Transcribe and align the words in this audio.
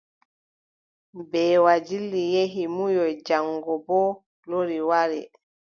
Mbeewa 1.17 1.73
dilli, 1.87 2.21
yehi 2.33 2.63
munyoy, 2.75 3.13
jaŋgo 3.27 3.73
boo 3.85 4.09
lori 4.49 4.79
wari. 4.89 5.21